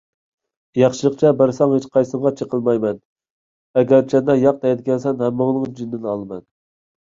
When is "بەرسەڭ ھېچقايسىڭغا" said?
1.41-2.31